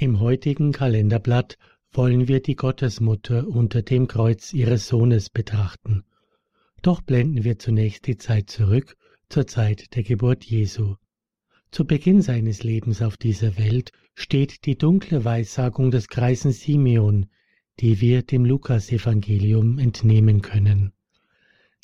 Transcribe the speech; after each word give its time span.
Im 0.00 0.18
heutigen 0.18 0.72
Kalenderblatt 0.72 1.58
wollen 1.92 2.26
wir 2.26 2.40
die 2.40 2.56
Gottesmutter 2.56 3.46
unter 3.46 3.82
dem 3.82 4.08
Kreuz 4.08 4.54
ihres 4.54 4.88
Sohnes 4.88 5.28
betrachten. 5.28 6.04
Doch 6.80 7.02
blenden 7.02 7.44
wir 7.44 7.58
zunächst 7.58 8.06
die 8.06 8.16
Zeit 8.16 8.48
zurück 8.48 8.96
zur 9.28 9.46
Zeit 9.46 9.94
der 9.94 10.02
Geburt 10.02 10.42
Jesu. 10.42 10.94
Zu 11.70 11.84
Beginn 11.84 12.22
seines 12.22 12.62
Lebens 12.62 13.02
auf 13.02 13.18
dieser 13.18 13.58
Welt 13.58 13.92
steht 14.14 14.64
die 14.64 14.78
dunkle 14.78 15.26
Weissagung 15.26 15.90
des 15.90 16.08
Kreisen 16.08 16.52
Simeon, 16.52 17.26
die 17.78 18.00
wir 18.00 18.22
dem 18.22 18.46
Lukasevangelium 18.46 19.78
entnehmen 19.78 20.40
können. 20.40 20.94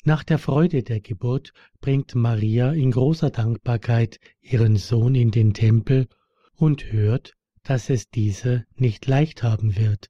Nach 0.05 0.23
der 0.23 0.39
Freude 0.39 0.81
der 0.81 1.01
Geburt 1.01 1.53
bringt 1.81 2.15
Maria 2.15 2.71
in 2.71 2.89
großer 2.89 3.29
Dankbarkeit 3.29 4.19
ihren 4.41 4.75
Sohn 4.75 5.13
in 5.13 5.29
den 5.29 5.53
Tempel 5.53 6.07
und 6.55 6.91
hört, 6.91 7.36
dass 7.67 7.89
es 7.89 8.09
dieser 8.09 8.63
nicht 8.77 9.07
leicht 9.07 9.43
haben 9.43 9.75
wird. 9.75 10.09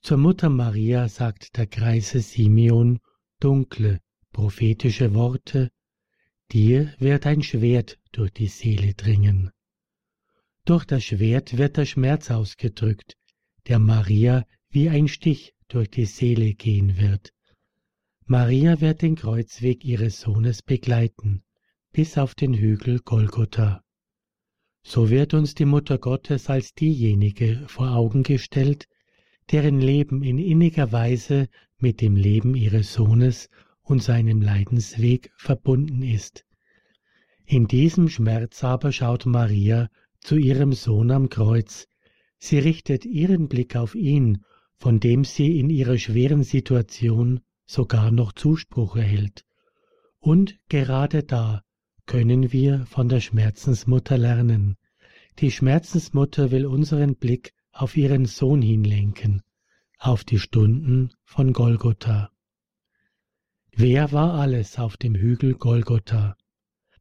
Zur 0.00 0.16
Mutter 0.16 0.48
Maria 0.48 1.08
sagt 1.08 1.58
der 1.58 1.66
Kreise 1.66 2.20
Simeon 2.20 2.98
dunkle, 3.40 4.00
prophetische 4.32 5.12
Worte, 5.12 5.70
dir 6.50 6.94
wird 6.98 7.26
ein 7.26 7.42
Schwert 7.42 7.98
durch 8.12 8.30
die 8.30 8.46
Seele 8.46 8.94
dringen. 8.94 9.50
Durch 10.64 10.86
das 10.86 11.04
Schwert 11.04 11.58
wird 11.58 11.76
der 11.76 11.84
Schmerz 11.84 12.30
ausgedrückt, 12.30 13.18
der 13.66 13.78
Maria 13.78 14.46
wie 14.70 14.88
ein 14.88 15.08
Stich 15.08 15.52
durch 15.68 15.90
die 15.90 16.06
Seele 16.06 16.54
gehen 16.54 16.96
wird. 16.96 17.34
Maria 18.24 18.80
wird 18.80 19.02
den 19.02 19.14
Kreuzweg 19.14 19.84
ihres 19.84 20.22
Sohnes 20.22 20.62
begleiten, 20.62 21.42
bis 21.92 22.16
auf 22.16 22.34
den 22.34 22.54
Hügel 22.54 23.00
Golgotha. 23.00 23.82
So 24.90 25.10
wird 25.10 25.34
uns 25.34 25.54
die 25.54 25.66
Mutter 25.66 25.98
Gottes 25.98 26.48
als 26.48 26.72
diejenige 26.72 27.62
vor 27.66 27.90
Augen 27.90 28.22
gestellt, 28.22 28.88
deren 29.52 29.82
Leben 29.82 30.22
in 30.22 30.38
inniger 30.38 30.92
Weise 30.92 31.50
mit 31.78 32.00
dem 32.00 32.16
Leben 32.16 32.54
ihres 32.54 32.94
Sohnes 32.94 33.50
und 33.82 34.02
seinem 34.02 34.40
Leidensweg 34.40 35.30
verbunden 35.36 36.02
ist. 36.02 36.46
In 37.44 37.68
diesem 37.68 38.08
Schmerz 38.08 38.64
aber 38.64 38.90
schaut 38.90 39.26
Maria 39.26 39.90
zu 40.20 40.36
ihrem 40.36 40.72
Sohn 40.72 41.10
am 41.10 41.28
Kreuz. 41.28 41.86
Sie 42.38 42.58
richtet 42.58 43.04
ihren 43.04 43.48
Blick 43.48 43.76
auf 43.76 43.94
ihn, 43.94 44.42
von 44.78 45.00
dem 45.00 45.24
sie 45.24 45.60
in 45.60 45.68
ihrer 45.68 45.98
schweren 45.98 46.44
Situation 46.44 47.40
sogar 47.66 48.10
noch 48.10 48.32
Zuspruch 48.32 48.96
erhält. 48.96 49.44
Und 50.18 50.58
gerade 50.70 51.24
da 51.24 51.62
können 52.08 52.52
wir 52.52 52.86
von 52.86 53.10
der 53.10 53.20
Schmerzensmutter 53.20 54.16
lernen. 54.16 54.76
Die 55.40 55.50
Schmerzensmutter 55.50 56.50
will 56.50 56.64
unseren 56.64 57.16
Blick 57.16 57.52
auf 57.70 57.98
ihren 57.98 58.24
Sohn 58.24 58.62
hinlenken, 58.62 59.42
auf 59.98 60.24
die 60.24 60.38
Stunden 60.38 61.12
von 61.24 61.52
Golgotha. 61.52 62.30
Wer 63.72 64.10
war 64.10 64.34
alles 64.40 64.78
auf 64.78 64.96
dem 64.96 65.14
Hügel 65.14 65.54
Golgotha? 65.54 66.34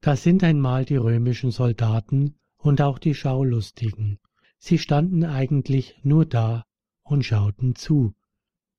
Das 0.01 0.23
sind 0.23 0.43
einmal 0.43 0.83
die 0.83 0.97
römischen 0.97 1.51
Soldaten 1.51 2.35
und 2.57 2.81
auch 2.81 2.99
die 2.99 3.15
Schaulustigen. 3.15 4.19
Sie 4.57 4.77
standen 4.77 5.23
eigentlich 5.23 5.95
nur 6.03 6.25
da 6.25 6.65
und 7.03 7.23
schauten 7.23 7.75
zu. 7.75 8.13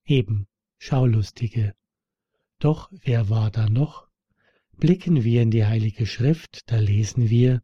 Eben 0.05 0.47
Schaulustige. 0.77 1.75
Doch 2.59 2.91
wer 2.93 3.31
war 3.31 3.51
da 3.51 3.69
noch? 3.71 4.08
Blicken 4.81 5.25
wir 5.25 5.43
in 5.43 5.51
die 5.51 5.67
Heilige 5.67 6.07
Schrift, 6.07 6.71
da 6.71 6.77
lesen 6.77 7.31
wir, 7.31 7.63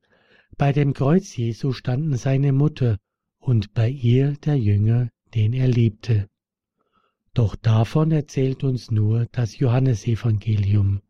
bei 0.57 0.73
dem 0.73 0.95
Kreuz 0.95 1.37
Jesu 1.37 1.73
standen 1.73 2.17
seine 2.17 2.53
Mutter 2.53 2.99
und 3.39 3.73
bei 3.73 3.89
ihr 3.89 4.33
der 4.45 4.57
Jünger, 4.57 5.11
den 5.33 5.53
er 5.53 5.69
liebte. 5.69 6.29
Doch 7.33 7.55
davon 7.55 8.11
erzählt 8.11 8.65
uns 8.65 8.91
nur 8.91 9.27
das 9.31 9.59
Johannesevangelium. 9.59 11.03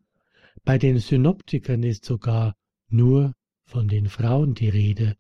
Bei 0.63 0.77
den 0.77 0.99
Synoptikern 0.99 1.83
ist 1.83 2.05
sogar 2.05 2.55
nur 2.89 3.33
von 3.65 3.89
den 3.89 4.11
Frauen 4.11 4.55
die 4.55 4.69
Rede, 4.69 5.17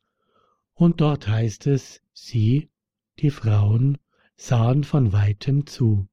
und 0.75 1.00
dort 1.00 1.28
heißt 1.28 1.67
es, 1.67 2.03
sie, 2.12 2.69
die 3.21 3.31
Frauen, 3.31 3.97
sahen 4.37 4.84
von 4.84 5.15
weitem 5.15 5.67
zu. 5.67 6.09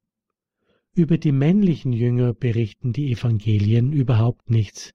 Über 0.94 1.18
die 1.18 1.32
männlichen 1.32 1.94
Jünger 1.94 2.34
berichten 2.34 2.92
die 2.92 3.14
Evangelien 3.14 3.94
überhaupt 3.94 4.50
nichts. 4.50 4.94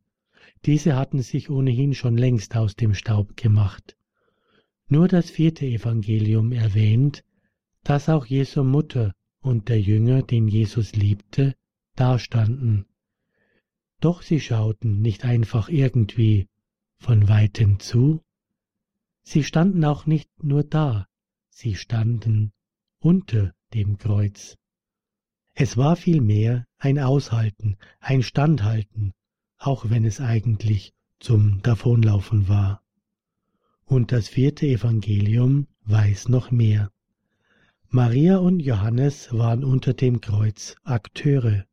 Diese 0.66 0.94
hatten 0.94 1.22
sich 1.22 1.48
ohnehin 1.48 1.94
schon 1.94 2.18
längst 2.18 2.54
aus 2.54 2.76
dem 2.76 2.92
Staub 2.92 3.34
gemacht. 3.34 3.96
Nur 4.88 5.08
das 5.08 5.30
vierte 5.30 5.64
Evangelium 5.64 6.52
erwähnt, 6.52 7.24
dass 7.82 8.10
auch 8.10 8.26
Jesu 8.26 8.62
Mutter 8.62 9.14
und 9.40 9.68
der 9.70 9.80
Jünger, 9.80 10.22
den 10.22 10.48
Jesus 10.48 10.94
liebte, 10.94 11.54
dastanden. 11.94 12.84
Doch 14.00 14.20
sie 14.20 14.40
schauten 14.40 15.00
nicht 15.00 15.24
einfach 15.24 15.70
irgendwie 15.70 16.46
von 16.98 17.26
weitem 17.26 17.78
zu, 17.78 18.20
sie 19.22 19.44
standen 19.44 19.84
auch 19.84 20.04
nicht 20.04 20.28
nur 20.42 20.62
da, 20.62 21.06
sie 21.48 21.74
standen 21.74 22.52
unter 22.98 23.54
dem 23.72 23.96
Kreuz. 23.96 24.58
Es 25.58 25.78
war 25.78 25.96
vielmehr 25.96 26.66
ein 26.76 26.98
Aushalten, 26.98 27.78
ein 27.98 28.22
Standhalten, 28.22 29.14
auch 29.56 29.88
wenn 29.88 30.04
es 30.04 30.20
eigentlich 30.20 30.92
zum 31.18 31.62
Davonlaufen 31.62 32.46
war. 32.46 32.82
Und 33.86 34.12
das 34.12 34.28
vierte 34.28 34.66
Evangelium 34.66 35.66
weiß 35.86 36.28
noch 36.28 36.50
mehr. 36.50 36.90
Maria 37.88 38.36
und 38.36 38.60
Johannes 38.60 39.32
waren 39.32 39.64
unter 39.64 39.94
dem 39.94 40.20
Kreuz 40.20 40.76
Akteure. 40.84 41.64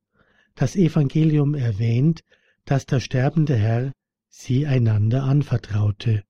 Das 0.56 0.78
Evangelium 0.78 1.54
erwähnt, 1.54 2.24
dass 2.64 2.86
der 2.86 3.02
sterbende 3.02 3.58
Herr 3.58 3.92
sie 4.30 4.66
einander 4.66 5.24
anvertraute. 5.24 6.24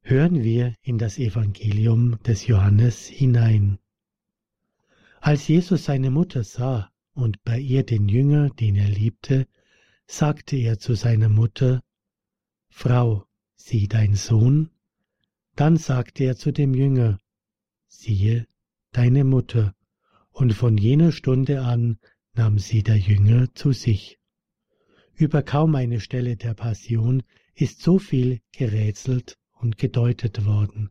Hören 0.00 0.42
wir 0.42 0.74
in 0.80 0.96
das 0.96 1.18
Evangelium 1.18 2.22
des 2.22 2.46
Johannes 2.46 3.06
hinein. 3.06 3.79
Als 5.22 5.48
Jesus 5.48 5.84
seine 5.84 6.10
Mutter 6.10 6.44
sah 6.44 6.90
und 7.12 7.44
bei 7.44 7.58
ihr 7.58 7.84
den 7.84 8.08
Jünger, 8.08 8.48
den 8.48 8.74
er 8.76 8.88
liebte, 8.88 9.46
sagte 10.06 10.56
er 10.56 10.78
zu 10.78 10.94
seiner 10.94 11.28
Mutter, 11.28 11.82
Frau, 12.70 13.26
sieh 13.54 13.86
dein 13.86 14.14
Sohn? 14.14 14.70
Dann 15.56 15.76
sagte 15.76 16.24
er 16.24 16.36
zu 16.36 16.52
dem 16.52 16.72
Jünger, 16.72 17.20
siehe 17.86 18.46
deine 18.92 19.24
Mutter, 19.24 19.74
und 20.30 20.54
von 20.54 20.78
jener 20.78 21.12
Stunde 21.12 21.60
an 21.62 21.98
nahm 22.32 22.58
sie 22.58 22.82
der 22.82 22.96
Jünger 22.96 23.54
zu 23.54 23.72
sich. 23.72 24.18
Über 25.14 25.42
kaum 25.42 25.74
eine 25.74 26.00
Stelle 26.00 26.36
der 26.38 26.54
Passion 26.54 27.22
ist 27.54 27.82
so 27.82 27.98
viel 27.98 28.40
gerätselt 28.52 29.36
und 29.52 29.76
gedeutet 29.76 30.46
worden. 30.46 30.88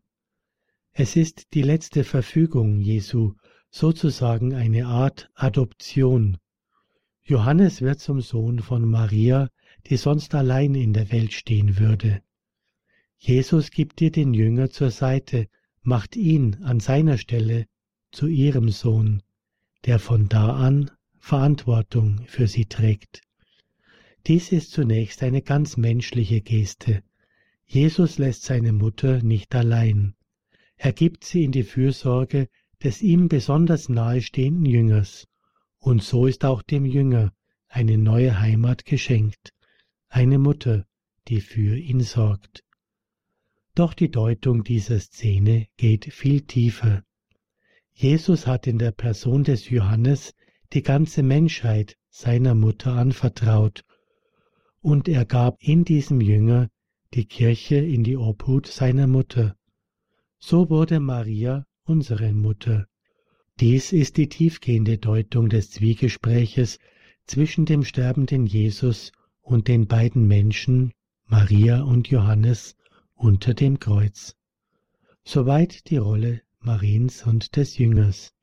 Es 0.92 1.16
ist 1.16 1.52
die 1.54 1.62
letzte 1.62 2.04
Verfügung 2.04 2.78
Jesu 2.78 3.34
sozusagen 3.70 4.54
eine 4.54 4.86
Art 4.86 5.30
Adoption. 5.34 6.38
Johannes 7.22 7.80
wird 7.80 8.00
zum 8.00 8.20
Sohn 8.20 8.58
von 8.58 8.84
Maria, 8.88 9.48
die 9.86 9.96
sonst 9.96 10.34
allein 10.34 10.74
in 10.74 10.92
der 10.92 11.12
Welt 11.12 11.32
stehen 11.32 11.78
würde. 11.78 12.22
Jesus 13.16 13.70
gibt 13.70 14.00
dir 14.00 14.10
den 14.10 14.34
Jünger 14.34 14.70
zur 14.70 14.90
Seite, 14.90 15.46
macht 15.82 16.16
ihn 16.16 16.56
an 16.62 16.80
seiner 16.80 17.18
Stelle 17.18 17.66
zu 18.12 18.26
ihrem 18.26 18.70
Sohn, 18.70 19.22
der 19.84 19.98
von 19.98 20.28
da 20.28 20.56
an 20.56 20.90
Verantwortung 21.18 22.22
für 22.26 22.48
sie 22.48 22.66
trägt. 22.66 23.22
Dies 24.26 24.52
ist 24.52 24.72
zunächst 24.72 25.22
eine 25.22 25.42
ganz 25.42 25.76
menschliche 25.76 26.40
Geste. 26.40 27.02
Jesus 27.66 28.18
lässt 28.18 28.42
seine 28.42 28.72
Mutter 28.72 29.22
nicht 29.22 29.54
allein. 29.54 30.14
Er 30.76 30.92
gibt 30.92 31.24
sie 31.24 31.44
in 31.44 31.52
die 31.52 31.62
Fürsorge 31.62 32.48
des 32.82 33.02
ihm 33.02 33.28
besonders 33.28 33.88
nahestehenden 33.88 34.64
Jüngers, 34.64 35.26
und 35.78 36.02
so 36.02 36.26
ist 36.26 36.44
auch 36.44 36.62
dem 36.62 36.84
Jünger 36.84 37.32
eine 37.68 37.98
neue 37.98 38.40
Heimat 38.40 38.84
geschenkt, 38.84 39.52
eine 40.08 40.38
Mutter, 40.38 40.86
die 41.28 41.40
für 41.40 41.76
ihn 41.76 42.00
sorgt. 42.00 42.64
Doch 43.74 43.94
die 43.94 44.10
Deutung 44.10 44.64
dieser 44.64 44.98
Szene 44.98 45.68
geht 45.76 46.12
viel 46.12 46.42
tiefer. 46.42 47.04
Jesus 47.92 48.46
hat 48.46 48.66
in 48.66 48.78
der 48.78 48.92
Person 48.92 49.44
des 49.44 49.68
Johannes 49.68 50.34
die 50.72 50.82
ganze 50.82 51.22
Menschheit 51.22 51.96
seiner 52.08 52.54
Mutter 52.54 52.94
anvertraut, 52.94 53.84
und 54.80 55.08
er 55.08 55.24
gab 55.26 55.62
in 55.62 55.84
diesem 55.84 56.20
Jünger 56.20 56.70
die 57.12 57.26
Kirche 57.26 57.76
in 57.76 58.04
die 58.04 58.16
Obhut 58.16 58.66
seiner 58.66 59.06
Mutter. 59.06 59.56
So 60.38 60.70
wurde 60.70 61.00
Maria 61.00 61.66
unsere 61.84 62.32
Mutter. 62.32 62.86
Dies 63.60 63.92
ist 63.92 64.16
die 64.16 64.28
tiefgehende 64.28 64.98
Deutung 64.98 65.48
des 65.48 65.70
Zwiegespräches 65.70 66.78
zwischen 67.26 67.66
dem 67.66 67.84
sterbenden 67.84 68.46
Jesus 68.46 69.12
und 69.42 69.68
den 69.68 69.86
beiden 69.86 70.26
Menschen, 70.26 70.92
Maria 71.26 71.82
und 71.82 72.08
Johannes, 72.08 72.76
unter 73.14 73.54
dem 73.54 73.78
Kreuz. 73.78 74.36
Soweit 75.24 75.90
die 75.90 75.98
Rolle 75.98 76.42
Mariens 76.60 77.26
und 77.26 77.56
des 77.56 77.78
Jüngers. 77.78 78.34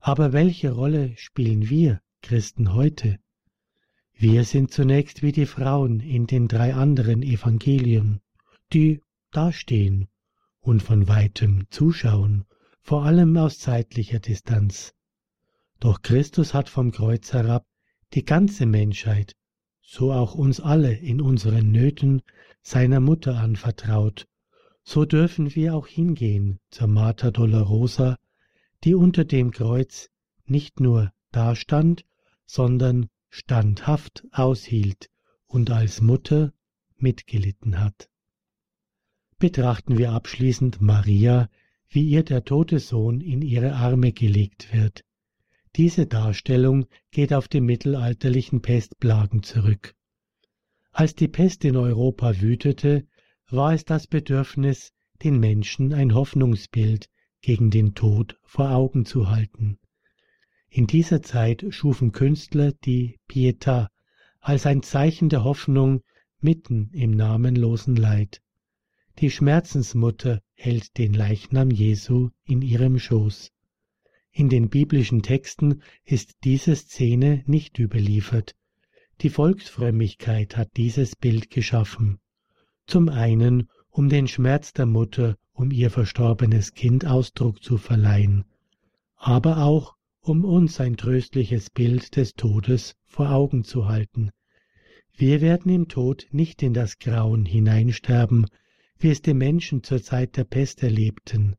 Aber 0.00 0.32
welche 0.32 0.72
Rolle 0.72 1.16
spielen 1.16 1.70
wir 1.70 2.00
Christen 2.20 2.74
heute? 2.74 3.18
Wir 4.12 4.44
sind 4.44 4.70
zunächst 4.70 5.22
wie 5.22 5.32
die 5.32 5.46
Frauen 5.46 6.00
in 6.00 6.26
den 6.26 6.48
drei 6.48 6.74
anderen 6.74 7.22
Evangelien, 7.22 8.20
die 8.72 9.00
dastehen 9.30 10.08
und 10.62 10.82
von 10.82 11.08
weitem 11.08 11.66
zuschauen, 11.70 12.44
vor 12.80 13.04
allem 13.04 13.36
aus 13.36 13.58
zeitlicher 13.58 14.20
Distanz. 14.20 14.94
Doch 15.80 16.02
Christus 16.02 16.54
hat 16.54 16.68
vom 16.68 16.92
Kreuz 16.92 17.32
herab 17.32 17.66
die 18.14 18.24
ganze 18.24 18.66
Menschheit, 18.66 19.34
so 19.82 20.12
auch 20.12 20.34
uns 20.34 20.60
alle 20.60 20.94
in 20.94 21.20
unseren 21.20 21.70
Nöten, 21.70 22.22
seiner 22.62 23.00
Mutter 23.00 23.36
anvertraut. 23.38 24.26
So 24.84 25.04
dürfen 25.04 25.54
wir 25.54 25.74
auch 25.74 25.86
hingehen 25.86 26.60
zur 26.70 26.86
Mater 26.86 27.32
Dolorosa, 27.32 28.16
die 28.84 28.94
unter 28.94 29.24
dem 29.24 29.50
Kreuz 29.50 30.08
nicht 30.44 30.80
nur 30.80 31.12
dastand, 31.32 32.04
sondern 32.46 33.08
standhaft 33.28 34.24
aushielt 34.32 35.08
und 35.46 35.70
als 35.70 36.00
Mutter 36.00 36.52
mitgelitten 36.96 37.80
hat. 37.80 38.08
Betrachten 39.42 39.98
wir 39.98 40.12
abschließend 40.12 40.80
Maria, 40.80 41.48
wie 41.88 42.04
ihr 42.04 42.22
der 42.22 42.44
tote 42.44 42.78
Sohn 42.78 43.20
in 43.20 43.42
ihre 43.42 43.72
Arme 43.72 44.12
gelegt 44.12 44.72
wird. 44.72 45.02
Diese 45.74 46.06
Darstellung 46.06 46.86
geht 47.10 47.34
auf 47.34 47.48
die 47.48 47.60
mittelalterlichen 47.60 48.62
Pestplagen 48.62 49.42
zurück. 49.42 49.96
Als 50.92 51.16
die 51.16 51.26
Pest 51.26 51.64
in 51.64 51.76
Europa 51.76 52.40
wütete, 52.40 53.04
war 53.50 53.74
es 53.74 53.84
das 53.84 54.06
Bedürfnis, 54.06 54.92
den 55.24 55.40
Menschen 55.40 55.92
ein 55.92 56.14
Hoffnungsbild 56.14 57.08
gegen 57.40 57.70
den 57.70 57.96
Tod 57.96 58.38
vor 58.44 58.70
Augen 58.70 59.06
zu 59.06 59.28
halten. 59.28 59.80
In 60.68 60.86
dieser 60.86 61.20
Zeit 61.20 61.64
schufen 61.70 62.12
Künstler 62.12 62.70
die 62.84 63.18
Pietà 63.28 63.88
als 64.38 64.66
ein 64.66 64.84
Zeichen 64.84 65.30
der 65.30 65.42
Hoffnung 65.42 66.02
mitten 66.38 66.90
im 66.92 67.10
namenlosen 67.10 67.96
Leid. 67.96 68.40
Die 69.18 69.30
Schmerzensmutter 69.30 70.40
hält 70.54 70.98
den 70.98 71.12
Leichnam 71.12 71.70
Jesu 71.70 72.30
in 72.44 72.62
ihrem 72.62 72.98
Schoß. 72.98 73.50
In 74.30 74.48
den 74.48 74.68
biblischen 74.68 75.22
Texten 75.22 75.82
ist 76.04 76.36
diese 76.44 76.74
Szene 76.74 77.42
nicht 77.46 77.78
überliefert. 77.78 78.54
Die 79.20 79.30
Volksfrömmigkeit 79.30 80.56
hat 80.56 80.76
dieses 80.76 81.14
Bild 81.16 81.50
geschaffen. 81.50 82.18
Zum 82.86 83.08
einen, 83.08 83.68
um 83.90 84.08
den 84.08 84.26
Schmerz 84.26 84.72
der 84.72 84.86
Mutter 84.86 85.36
um 85.52 85.70
ihr 85.70 85.90
verstorbenes 85.90 86.74
Kind 86.74 87.06
Ausdruck 87.06 87.62
zu 87.62 87.76
verleihen, 87.76 88.44
aber 89.16 89.58
auch, 89.58 89.94
um 90.20 90.44
uns 90.44 90.80
ein 90.80 90.96
tröstliches 90.96 91.70
Bild 91.70 92.16
des 92.16 92.34
Todes 92.34 92.96
vor 93.04 93.30
Augen 93.30 93.64
zu 93.64 93.86
halten. 93.86 94.30
Wir 95.14 95.40
werden 95.40 95.70
im 95.70 95.88
Tod 95.88 96.26
nicht 96.30 96.62
in 96.62 96.72
das 96.72 96.98
Grauen 96.98 97.44
hineinsterben, 97.44 98.46
wie 99.02 99.10
es 99.10 99.20
die 99.20 99.34
Menschen 99.34 99.82
zur 99.82 100.00
Zeit 100.00 100.36
der 100.36 100.44
Pest 100.44 100.84
erlebten. 100.84 101.56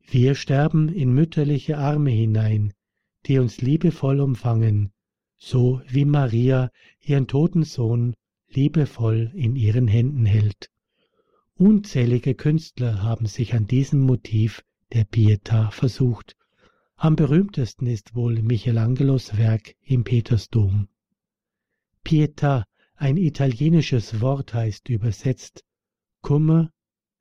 Wir 0.00 0.34
sterben 0.34 0.88
in 0.88 1.12
mütterliche 1.12 1.76
Arme 1.76 2.10
hinein, 2.10 2.72
die 3.26 3.38
uns 3.38 3.60
liebevoll 3.60 4.18
umfangen, 4.20 4.90
so 5.36 5.82
wie 5.86 6.06
Maria 6.06 6.70
ihren 7.00 7.26
toten 7.26 7.64
Sohn 7.64 8.14
liebevoll 8.48 9.30
in 9.34 9.56
ihren 9.56 9.88
Händen 9.88 10.24
hält. 10.24 10.70
Unzählige 11.54 12.34
Künstler 12.34 13.02
haben 13.02 13.26
sich 13.26 13.52
an 13.54 13.66
diesem 13.66 14.00
Motiv 14.00 14.64
der 14.92 15.04
Pietà 15.04 15.70
versucht. 15.70 16.34
Am 16.96 17.14
berühmtesten 17.14 17.86
ist 17.86 18.14
wohl 18.14 18.40
Michelangelos 18.40 19.36
Werk 19.36 19.74
im 19.82 20.04
Petersdom. 20.04 20.88
Pietà, 22.04 22.64
ein 22.96 23.18
italienisches 23.18 24.22
Wort 24.22 24.54
heißt 24.54 24.88
übersetzt 24.88 25.63
Kummer, 26.24 26.70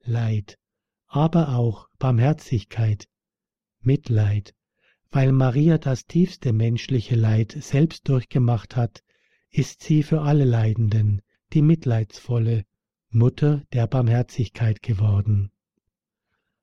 Leid 0.06 0.58
aber 1.08 1.56
auch 1.58 1.90
Barmherzigkeit, 2.00 3.06
Mitleid, 3.82 4.56
weil 5.12 5.34
Maria 5.34 5.78
das 5.78 6.06
tiefste 6.08 6.54
menschliche 6.54 7.16
Leid 7.16 7.52
selbst 7.52 8.08
durchgemacht 8.08 8.78
hat, 8.78 9.04
ist 9.52 9.84
sie 9.84 10.04
für 10.04 10.22
alle 10.22 10.46
Leidenden 10.46 11.22
die 11.52 11.62
mitleidsvolle 11.62 12.64
Mutter 13.10 13.64
der 13.74 13.88
Barmherzigkeit 13.88 14.82
geworden. 14.82 15.52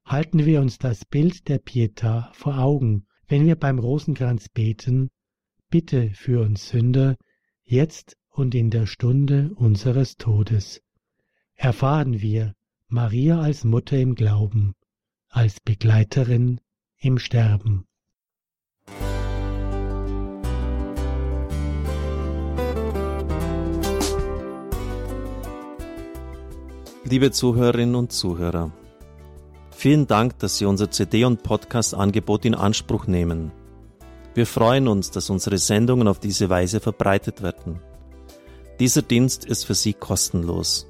Halten 0.06 0.46
wir 0.46 0.62
uns 0.62 0.78
das 0.78 1.04
Bild 1.04 1.46
der 1.46 1.62
Pietà 1.62 2.32
vor 2.32 2.58
Augen, 2.58 3.06
wenn 3.28 3.46
wir 3.46 3.56
beim 3.56 3.78
Rosenkranz 3.78 4.48
beten, 4.48 5.10
bitte 5.68 6.10
für 6.14 6.40
uns 6.40 6.70
Sünder, 6.70 7.16
jetzt 7.64 8.16
und 8.30 8.54
in 8.54 8.70
der 8.70 8.86
Stunde 8.86 9.52
unseres 9.56 10.16
Todes. 10.16 10.80
Erfahren 11.62 12.22
wir, 12.22 12.54
Maria 12.88 13.38
als 13.38 13.64
Mutter 13.64 13.98
im 13.98 14.14
Glauben, 14.14 14.72
als 15.28 15.60
Begleiterin 15.60 16.58
im 16.96 17.18
Sterben. 17.18 17.84
Liebe 27.04 27.30
Zuhörerinnen 27.30 27.94
und 27.94 28.10
Zuhörer, 28.10 28.72
vielen 29.70 30.06
Dank, 30.06 30.38
dass 30.38 30.56
Sie 30.56 30.64
unser 30.64 30.90
CD- 30.90 31.26
und 31.26 31.42
Podcast-Angebot 31.42 32.46
in 32.46 32.54
Anspruch 32.54 33.06
nehmen. 33.06 33.52
Wir 34.32 34.46
freuen 34.46 34.88
uns, 34.88 35.10
dass 35.10 35.28
unsere 35.28 35.58
Sendungen 35.58 36.08
auf 36.08 36.20
diese 36.20 36.48
Weise 36.48 36.80
verbreitet 36.80 37.42
werden. 37.42 37.80
Dieser 38.78 39.02
Dienst 39.02 39.44
ist 39.44 39.64
für 39.64 39.74
Sie 39.74 39.92
kostenlos. 39.92 40.89